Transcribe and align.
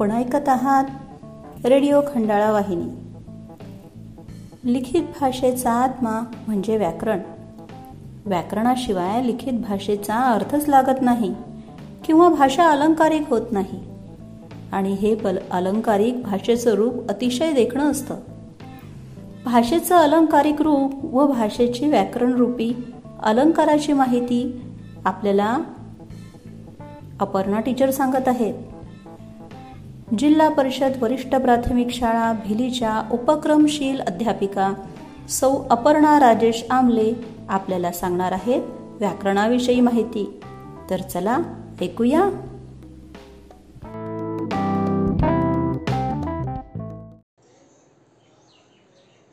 आपण 0.00 0.10
ऐकत 0.10 0.48
आहात 0.48 0.84
रेडिओ 1.66 2.00
खंडाळा 2.14 2.50
वाहिनी. 2.50 2.84
लिखित 4.72 5.02
भाषेचा 5.20 5.72
आत्मा 5.72 6.20
म्हणजे 6.46 6.76
व्याकरण. 6.76 7.18
व्याकरणाशिवाय 8.26 9.26
लिखित 9.26 9.52
भाषेचा 9.52 10.14
अर्थच 10.14 10.68
लागत 10.68 11.02
नाही 11.02 11.34
किंवा 12.04 12.28
भाषा 12.28 12.70
अलंकारिक 12.70 13.28
होत 13.28 13.40
नाही. 13.50 13.80
आणि 14.72 14.92
हे 14.92 15.14
पल 15.14 15.38
अलंकारिक 15.50 16.22
भाषेचं 16.22 16.70
रूप 16.70 17.08
अतिशय 17.08 17.52
देखणं 17.52 17.90
असतं. 17.90 18.16
भाषेचं 19.44 19.96
अलंकारिक 19.96 20.62
रूप 20.62 21.14
व 21.14 21.26
भाषेची 21.26 21.88
व्याकरण 21.88 22.32
रूपी 22.32 22.94
अलंकाराची 23.22 23.92
माहिती 23.92 24.62
आपल्याला 25.04 25.58
अपर्णा 27.20 27.60
टीचर 27.60 27.90
सांगत 27.90 28.28
आहेत. 28.28 28.54
जिल्हा 30.18 30.48
परिषद 30.48 30.92
वरिष्ठ 31.00 31.28
प्राथमिक 31.28 31.90
शाळा 31.90 32.32
भिलीच्या 32.32 33.08
उपक्रमशील 33.12 34.00
अध्यापिका 34.00 34.72
सौ 35.28 35.54
अपर्णा 35.70 36.20
राजेश 36.20 36.64
आमले 36.70 37.14
आपल्याला 37.48 37.92
सांगणार 37.92 38.32
आहेत 38.32 38.62
व्याकरणाविषयी 38.80 39.80
माहिती. 39.80 40.40
तर 40.90 41.00
चला 41.00 41.38
ऐकूया. 41.80 42.28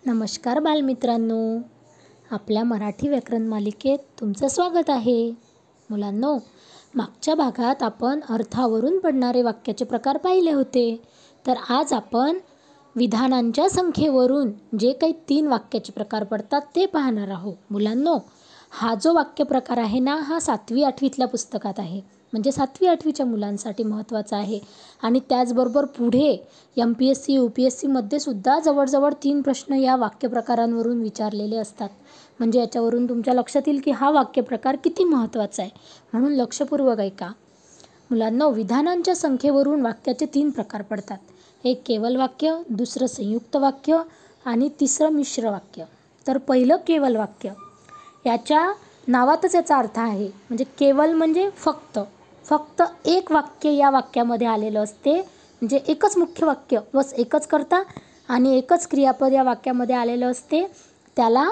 नमस्कार 0.06 0.60
बालमित्रांनो. 0.60 1.60
आपल्या 2.32 2.64
मराठी 2.64 3.10
व्याकरण 3.10 3.42
मालिकेत 3.42 4.00
तुमचं 4.20 4.48
स्वागत 4.48 4.90
आहे. 4.90 5.32
मुलांनो 5.90 6.38
मागच्या 6.94 7.36
भागात 7.36 7.84
आपण 7.84 8.20
अर्थावरून 8.30 9.00
पडणारे 9.00 9.42
वाक्याचे 9.42 9.86
प्रकार 9.86 10.18
पाहिले 10.18 10.52
होते. 10.52 10.96
तर 11.46 11.58
आज 11.70 11.94
आपण 11.94 12.38
विधानांच्या 12.96 13.70
संख्येवरून 13.70 14.52
जे 14.80 14.92
काही 14.94 15.14
तीन 15.30 15.48
वाक्याचे 15.48 15.92
प्रकार 15.92 16.24
पडतात 16.24 16.62
ते 16.76 16.86
पाहणार 16.86 17.30
आहोत. 17.30 17.56
मुलांनो 17.70 18.18
हा 18.72 18.94
जो 18.96 19.14
वाक्य 19.14 19.44
प्रकार 19.44 19.78
आहे 19.78 20.00
ना 20.00 20.16
हा 20.16 20.40
सातवी 20.40 20.84
आठवीतल्या 20.84 21.28
पुस्तकात 21.28 21.80
आहे. 21.80 22.02
म्हणजे 22.34 22.52
सातवी 22.52 22.88
आठवीच्या 22.88 23.26
मुलांसाठी 23.26 23.84
महत्त्वाचा 23.84 24.38
आहे. 24.38 24.60
आणि 25.04 25.20
त्याचबरोबर 25.30 25.86
पुढे 25.86 26.36
M 26.78 26.94
P 26.94 27.10
S 27.10 27.24
C 27.26 27.34
U 27.34 27.48
P 27.48 27.64
S 27.64 27.80
सीमध्ये 27.80 28.20
सुद्धा 28.20 28.60
जवळजवळ 28.60 29.14
तीन 29.24 29.42
प्रश्न 29.42 29.74
या 29.74 29.96
वाक्यप्रकारांवरून 29.96 31.02
विचारलेले 31.02 31.58
असतात. 31.58 31.90
म्हणजे 32.40 32.60
याच्यावरून 32.60 33.10
तुमच्या 33.10 33.34
लक्षात 33.34 33.62
येईल 33.68 33.82
की 33.86 33.92
हा 33.92 34.10
वाक्यप्रकार 34.10 34.76
किती 34.76 35.04
महत्त्वाचा 35.04 35.64
आहे. 35.64 35.72
म्हणून 36.14 36.34
लक्षपूर्वक 36.34 37.00
ऐका. 37.00 37.28
मुलांना 38.12 38.48
विधानांच्या 38.48 39.16
संख्येवरून 39.16 39.82
वाक्याचे 39.82 40.26
तीन 40.26 40.50
प्रकार 40.50 40.82
पडतात. 40.82 41.18
एक 41.64 41.82
केवल 41.86 42.16
वाक्य 42.16 42.56
दुसरं 42.70 43.08
संयुक्त 43.08 43.56
वाक्य 43.56 43.98
आणि 44.46 44.70
तिसरं 44.80 45.10
मिश्र 45.10 45.50
वाक्य. 45.50 45.84
तर 46.28 46.38
पहिलं 46.38 46.76
केवल 46.88 47.16
वाक्य 47.16 47.50
याच्या 48.26 48.74
नावातच 49.08 49.56
याचा 49.56 49.78
अर्थ 49.78 50.00
आहे. 50.00 50.28
म्हणजे 50.28 50.64
केवल 50.64 51.14
म्हणजे 51.14 51.50
फक्त. 51.50 52.00
फक्त 52.46 52.84
एक 53.06 53.32
वाक्य 53.32 53.72
या 53.72 53.90
वाक्यामध्ये 53.90 54.48
आलेलं 54.48 54.84
असते. 54.84 55.22
म्हणजे 55.62 55.80
एकच 55.88 56.18
मुख्य 56.18 56.46
वाक्य 56.46 56.80
बस 56.94 57.14
एकच 57.14 57.48
करता 57.48 57.84
आणि 58.30 58.58
एकच 58.58 58.88
क्रियापद 58.88 59.34
या 59.34 59.44
वाक्यामध्ये 59.44 59.96
आलेलं 59.96 60.32
असते. 60.32 60.66
त्याला 61.16 61.50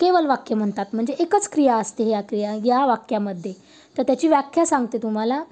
केवल 0.00 0.26
वाक्य 0.26 0.54
म्हणतात. 0.54 0.86
म्हणजे 0.92 1.14
एकच 1.18 1.48
क्रिया 1.48 1.76
असते 1.76 2.08
या 2.08 2.20
क्रिया 2.20 2.54
या 2.64 2.86
वाक्यामध्ये. 2.86 3.52
तर 3.98 4.02
त्याची 4.02 4.28
व्याख्या 4.28 4.66
सांगते 4.66 4.98
तुम्हाला. 4.98 5.42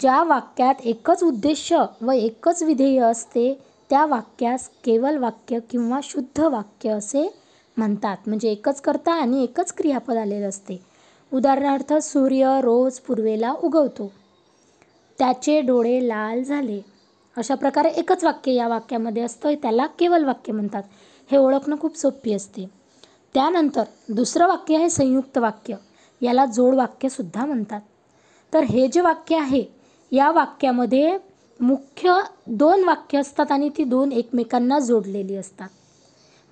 ज्या 0.00 0.22
वाक्यात 0.22 0.74
एकच 0.84 1.22
उद्देश 1.22 1.72
व 2.02 2.10
एकच 2.10 2.62
विधेय 2.62 2.98
असते 2.98 3.60
त्या 3.90 4.06
वाक्यास 4.06 4.68
केवल 4.84 5.16
वाक्य 5.16 5.58
किंवा 5.70 6.00
शुद्ध 6.02 6.40
वाक्य 6.40 6.90
असे 6.90 7.40
म्हणतात. 7.76 8.16
म्हणजे 8.26 8.50
एकच 8.50 8.80
करता 8.80 9.12
आणि 9.12 9.42
एकच 9.42 9.72
क्रियापद 9.72 10.16
आलेलं 10.16 10.48
असते. 10.48 10.82
उदाहरणार्थ 11.32 11.94
सूर्य 11.94 12.60
रोज 12.62 12.98
पूर्वेला 12.98 13.52
उगवतो. 13.52 14.12
त्याचे 15.18 15.60
डोळे 15.60 16.08
लाल 16.08 16.42
झाले. 16.42 16.80
अशा 17.36 17.54
प्रकारे 17.54 17.88
एकच 17.88 18.24
वाक्य 18.24 18.52
या 18.52 18.68
वाक्यामध्ये 18.68 19.22
असतं 19.22 19.54
त्याला 19.54 19.86
केवल 19.86 20.24
वाक्य 20.24 20.52
म्हणतात. 20.52 20.82
हे 21.30 21.36
ओळखणं 21.36 21.76
खूप 21.80 21.96
सोपी 21.96 22.32
असते. 22.32 22.66
त्यानंतर 23.36 23.84
दुसरं 24.08 24.46
वाक्य 24.46 24.76
आहे 24.76 24.90
संयुक्त 24.90 25.38
वाक्य. 25.38 25.74
याला 26.22 26.46
जोड 26.46 26.74
वाक्यसुद्धा 26.74 27.44
म्हणतात. 27.46 27.80
तर 28.52 28.62
हे 28.62 28.88
जे 28.88 29.00
वाक्य 29.00 29.36
आहे 29.36 29.64
या 30.12 30.30
वाक्यामध्ये 30.30 31.18
मुख्य 31.60 32.14
दोन 32.46 32.84
वाक्य 32.84 33.18
असतात 33.18 33.52
आणि 33.52 33.68
ती 33.68 33.84
दोन 33.84 34.12
एकमेकांना 34.12 34.78
जोडलेली 34.78 35.36
असतात. 35.36 35.68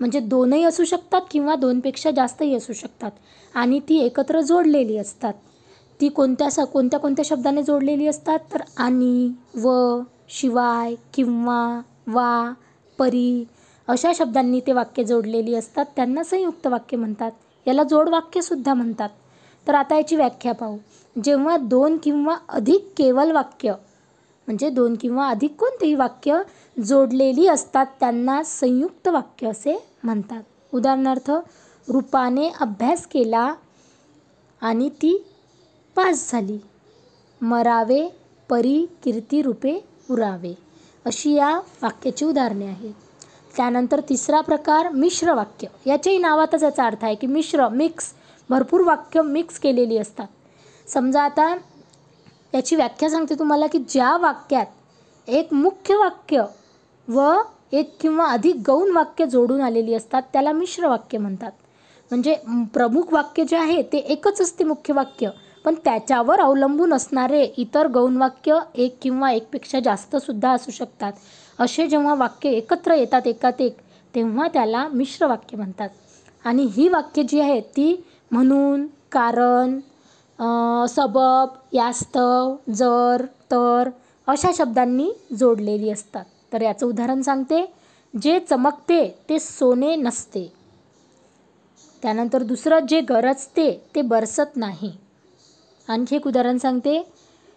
म्हणजे 0.00 0.20
दोनही 0.20 0.64
असू 0.64 0.84
शकतात 0.84 1.20
किंवा 1.30 1.54
दोनपेक्षा 1.54 2.10
जास्तही 2.10 2.54
असू 2.54 2.72
शकतात 2.72 3.10
आणि 3.54 3.80
ती 3.88 3.98
एकत्र 3.98 4.40
जोडलेली 4.40 4.98
असतात. 4.98 5.32
ती 6.00 6.08
कोणत्या 6.08 6.50
स 6.50 6.60
कोणत्या 6.60 7.00
कोणत्या 7.00 7.24
शब्दाने 7.24 7.62
जोडलेली 7.62 8.06
असतात? 8.06 8.38
तर 8.54 8.62
आणि 8.76 9.32
व 9.54 10.00
शिवाय 10.28 10.94
किंवा 11.14 11.80
वा 12.06 12.52
परी 12.98 13.44
अशा 13.88 14.12
शब्दांनी 14.14 14.60
ते 14.60 14.72
वाक्य 14.72 15.04
जोडलेली 15.04 15.54
असतात 15.54 15.86
त्यांना 15.96 16.22
संयुक्त 16.24 16.66
वाक्य 16.66 16.96
म्हणतात. 16.96 17.30
याला 17.66 17.82
जोड 17.82 18.08
वाक्यसुद्धा 18.08 18.74
म्हणतात. 18.74 19.08
तर 19.68 19.74
आता 19.74 19.96
याची 19.96 20.16
व्याख्या 20.16 20.52
पाहू. 20.52 20.76
जेव्हा 21.24 21.56
दोन 21.56 21.98
किंवा 22.02 22.36
अधिक 22.48 22.88
केवल 22.96 23.30
वाक्य 23.30 23.72
म्हणजे 24.46 24.70
दोन 24.70 24.94
किंवा 25.00 25.28
अधिक 25.28 25.56
कोणतेही 25.56 25.94
वाक्य 25.94 26.42
जोडलेली 26.84 27.46
असतात 27.48 27.86
त्यांना 28.00 28.42
संयुक्त 28.42 29.08
वाक्य 29.08 29.48
असे 29.48 29.86
म्हणतात. 30.02 30.42
उदाहरणार्थ 30.74 31.30
रूपाने 31.88 32.48
अभ्यास 32.60 33.06
केला 33.06 33.54
आणि 34.60 34.88
ती 34.88 35.24
पास 35.96 36.32
झाली. 36.32 36.58
मरावे 37.40 38.08
परी 38.50 38.86
कीर्ती 39.04 39.42
रूपे 39.42 39.84
उरावे. 40.10 40.54
अशी 41.04 41.34
या 41.34 41.58
वाक्याची 41.82 42.24
उदाहरणे 42.24 42.66
आहेत. 42.66 42.94
त्यानंतर 43.56 44.00
तिसरा 44.08 44.40
प्रकार 44.40 44.88
मिश्र 44.88 45.32
वाक्य. 45.34 45.66
याच्याही 45.86 46.18
नावातच 46.18 46.62
याचा 46.62 46.84
अर्थ 46.84 47.04
आहे 47.04 47.14
की 47.14 47.26
मिश्र 47.26 47.68
मिक्स 47.68 48.12
भरपूर 48.50 48.80
वाक्य 48.80 49.22
मिक्स 49.22 49.58
केलेली 49.58 49.98
असतात. 49.98 50.26
समजा 50.88 51.22
आता 51.22 51.54
याची 52.54 52.76
व्याख्या 52.76 53.10
सांगते 53.10 53.34
तुम्हाला 53.34 53.66
की 53.66 53.78
ज्या 53.88 54.16
वाक्यात 54.16 55.30
एक 55.30 55.52
मुख्य 55.52 55.94
वाक्य 55.96 56.42
व 57.08 57.32
एक 57.72 57.94
किंवा 58.00 58.26
अधिक 58.26 58.56
गौण 58.66 58.90
वाक्य 58.90 59.26
जोडून 59.26 59.60
आलेली 59.60 59.94
असतात 59.94 60.22
त्याला 60.32 60.52
मिश्र 60.52 60.88
वाक्य 60.88 61.18
म्हणतात. 61.18 61.52
म्हणजे 62.10 62.34
प्रमुख 62.72 63.12
वाक्य 63.12 63.44
जे 63.44 63.56
आहे 63.56 63.82
ते 63.82 63.98
एकच 63.98 64.40
असते 64.40 64.64
मुख्य 64.64 64.94
वाक्य. 64.94 65.28
पण 65.64 65.74
त्याच्यावर 65.84 66.40
अवलंबून 66.40 66.92
असणारे 66.94 67.42
इतर 67.58 67.86
गौण 67.86 68.16
वाक्य 68.16 68.58
एक 68.74 68.96
किंवा 69.02 69.30
एकपेक्षा 69.32 69.80
जास्तसुद्धा 69.80 70.50
असू 70.52 70.70
शकतात. 70.70 71.12
असे 71.60 71.86
जेव्हा 71.88 72.14
वाक्य 72.14 72.50
एकत्र 72.50 72.94
येतात 72.94 73.26
एकात 73.26 73.60
एक 73.60 73.76
तेव्हा 74.14 74.48
त्याला 74.52 74.86
मिश्र 74.88 75.26
वाक्य 75.26 75.56
म्हणतात. 75.56 75.88
आणि 76.44 76.66
ही 76.72 76.88
वाक्य 76.88 77.22
जी 77.22 77.40
आहेत 77.40 77.62
ती 77.76 77.94
म्हणून 78.30 78.86
कारण 79.12 79.78
सबब 80.88 81.54
यास्तव 81.72 82.54
जर 82.74 83.24
तर 83.50 83.88
अशा 84.28 84.50
शब्दांनी 84.56 85.10
जोडलेली 85.38 85.90
असतात. 85.90 86.24
तर 86.52 86.62
याचं 86.62 86.86
उदाहरण 86.86 87.22
सांगते. 87.22 87.64
जे 88.14 88.38
चमकते 88.40 89.06
ते 89.28 89.38
सोने 89.38 89.94
नसते. 89.96 90.46
त्यानंतर 92.02 92.42
दुसरं 92.42 92.86
जे 92.88 93.00
गरजते 93.00 93.70
ते 93.94 94.02
बरसत 94.02 94.56
नाही. 94.56 94.92
आणखी 95.88 96.16
एक 96.16 96.26
उदाहरण 96.26 96.58
सांगते. 96.58 97.02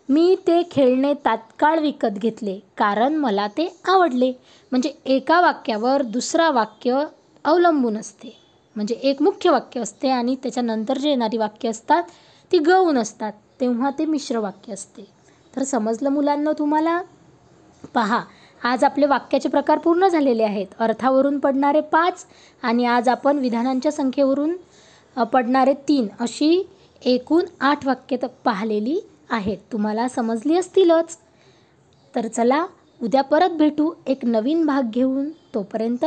मी 0.09 0.35
ते 0.47 0.61
खेळणे 0.71 1.13
तात्काळ 1.25 1.79
विकत 1.79 2.17
घेतले 2.17 2.59
कारण 2.77 3.15
मला 3.15 3.47
ते 3.47 3.67
आवडले. 3.85 4.31
म्हणजे 4.71 4.91
एका 5.05 5.39
वाक्यावर 5.41 6.01
दुसरा 6.01 6.49
वाक्य 6.51 7.03
अवलंबून 7.45 7.97
असते. 7.97 8.35
म्हणजे 8.75 8.95
एक 8.95 9.21
मुख्य 9.21 9.49
वाक्य 9.49 9.81
असते 9.81 10.09
आणि 10.09 10.35
त्याच्यानंतर 10.35 10.97
जे 10.97 11.09
येणारी 11.09 11.37
वाक्य 11.37 11.69
असतात 11.69 12.03
ती 12.51 12.57
गौण 12.57 12.97
असतात. 12.97 13.31
तेव्हा 13.61 13.89
ते 13.89 14.05
मिश्र 14.05 14.39
वाक्य 14.39 14.73
असते. 14.73 15.07
तर 15.53 15.63
समजलं 15.63 16.09
मुलांना 16.09 16.51
तुम्हाला? 16.59 17.01
पहा 17.93 18.21
आज 18.61 18.83
आपले 18.83 19.05
वाक्याचे 19.05 19.49
प्रकार 19.49 19.77
पूर्ण 19.77 20.07
झालेले 20.07 20.43
आहेत. 20.43 20.67
अर्थावरून 20.79 21.39
पडणारे 21.39 21.81
पाच 21.81 22.25
आणि 22.63 22.85
आज 22.85 23.09
आपण 23.09 23.37
विधानांच्या 23.39 23.91
संख्येवरून 23.91 24.55
पडणारे 25.15 25.73
तीन 25.87 26.07
अशी 26.19 26.61
एकूण 27.01 27.43
आठ 27.59 27.85
वाक्य 27.85 28.17
पाहिलेली 28.17 28.99
आहेत. 29.29 29.57
तुम्हाला 29.71 30.07
समजली 30.07 30.57
असतीलच. 30.57 31.17
तर 32.15 32.27
चला 32.27 32.65
उद्या 33.03 33.21
परत 33.21 33.49
भेटू 33.49 33.93
एक 34.07 34.25
नवीन 34.25 34.65
भाग 34.65 34.89
घेऊन. 34.89 35.29
तोपर्यंत 35.53 36.05